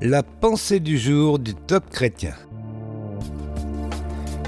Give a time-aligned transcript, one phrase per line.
[0.00, 2.34] La pensée du jour du top chrétien.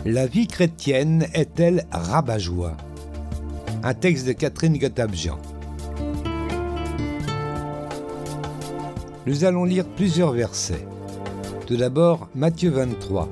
[0.04, 2.76] La vie chrétienne est-elle rabat-joie?
[3.82, 5.40] Un texte de Catherine Gottab-Jean.
[9.26, 10.86] Nous allons lire plusieurs versets.
[11.66, 13.28] Tout d'abord, Matthieu 23.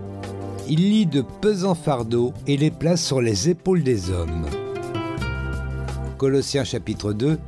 [0.69, 4.47] Il lit de pesants fardeaux et les place sur les épaules des hommes.
[6.17, 7.39] Colossiens chapitre 2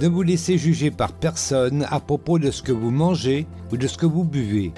[0.00, 3.86] ne vous laissez juger par personne à propos de ce que vous mangez ou de
[3.86, 4.72] ce que vous buvez,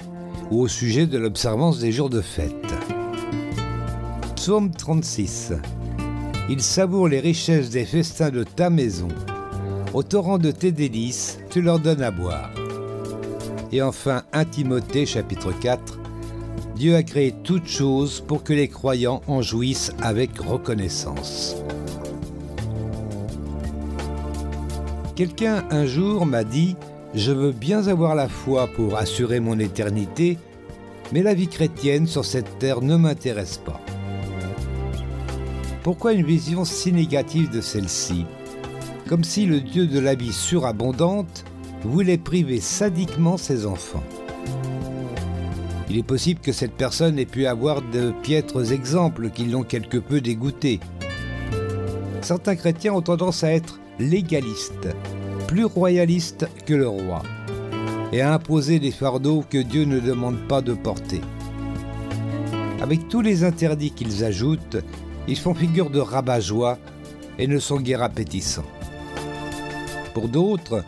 [0.51, 2.51] ou au sujet de l'observance des jours de fête.
[4.35, 5.53] Psaume 36.
[6.49, 9.07] Il savoure les richesses des festins de ta maison.
[9.93, 12.51] Au torrent de tes délices, tu leur donnes à boire.
[13.71, 15.99] Et enfin, 1 Timothée chapitre 4.
[16.75, 21.55] Dieu a créé toutes choses pour que les croyants en jouissent avec reconnaissance.
[25.15, 26.75] Quelqu'un un jour m'a dit
[27.13, 30.39] Je veux bien avoir la foi pour assurer mon éternité,
[31.11, 33.79] mais la vie chrétienne sur cette terre ne m'intéresse pas.
[35.83, 38.25] Pourquoi une vision si négative de celle-ci?
[39.07, 41.45] Comme si le Dieu de la vie surabondante
[41.83, 44.03] voulait priver sadiquement ses enfants.
[45.91, 49.99] Il est possible que cette personne ait pu avoir de piètres exemples qui l'ont quelque
[49.99, 50.79] peu dégoûté.
[52.21, 54.89] Certains chrétiens ont tendance à être légaliste,
[55.47, 57.21] plus royaliste que le roi,
[58.11, 61.21] et à imposer des fardeaux que Dieu ne demande pas de porter.
[62.81, 64.77] Avec tous les interdits qu'ils ajoutent,
[65.27, 66.77] ils font figure de rabat-joie
[67.39, 68.65] et ne sont guère appétissants.
[70.13, 70.83] Pour d'autres,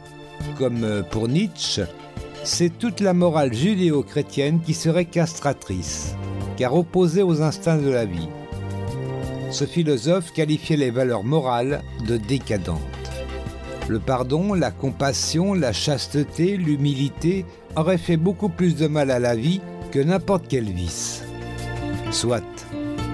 [0.58, 1.84] comme pour Nietzsche,
[2.44, 6.16] c'est toute la morale judéo-chrétienne qui serait castratrice,
[6.58, 8.30] car opposée aux instincts de la vie.
[9.56, 12.82] Ce philosophe qualifiait les valeurs morales de décadentes.
[13.88, 17.46] Le pardon, la compassion, la chasteté, l'humilité
[17.78, 19.62] auraient fait beaucoup plus de mal à la vie
[19.92, 21.24] que n'importe quel vice.
[22.12, 22.44] Soit.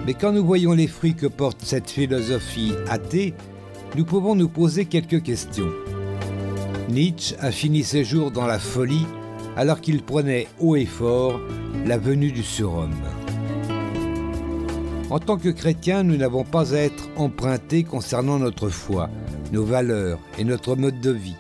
[0.08, 3.36] Mais quand nous voyons les fruits que porte cette philosophie athée,
[3.96, 5.70] nous pouvons nous poser quelques questions.
[6.90, 9.06] Nietzsche a fini ses jours dans la folie
[9.56, 11.40] alors qu'il prenait haut et fort
[11.86, 12.98] la venue du surhomme.
[15.12, 19.10] En tant que chrétiens, nous n'avons pas à être empruntés concernant notre foi,
[19.52, 21.36] nos valeurs et notre mode de vie.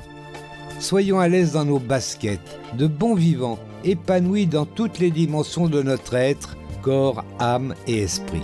[0.79, 5.81] Soyons à l'aise dans nos baskets, de bons vivants, épanouis dans toutes les dimensions de
[5.81, 8.43] notre être, corps, âme et esprit.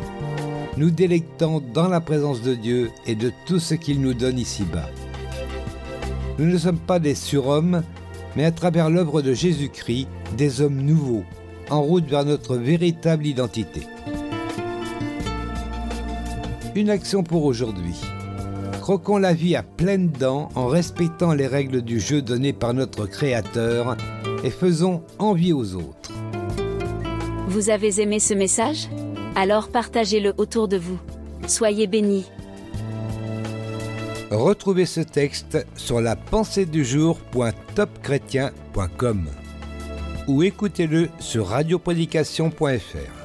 [0.78, 4.90] Nous délectant dans la présence de Dieu et de tout ce qu'il nous donne ici-bas.
[6.40, 7.84] Nous ne sommes pas des surhommes,
[8.38, 10.08] mais à travers l'œuvre de Jésus-Christ,
[10.38, 11.26] des hommes nouveaux,
[11.70, 13.82] en route vers notre véritable identité.
[16.78, 17.96] Une action pour aujourd'hui.
[18.82, 23.08] Croquons la vie à pleines dents en respectant les règles du jeu données par notre
[23.08, 23.98] Créateur
[24.44, 26.14] et faisons envie aux autres.
[27.48, 28.90] Vous avez aimé ce message?
[29.34, 31.00] Alors partagez-le autour de vous.
[31.48, 32.28] Soyez bénis.
[34.30, 39.30] Retrouvez ce texte sur la pensée du jour.topchrétien.com
[40.28, 43.18] ou écoutez-le sur radioprédication.fr.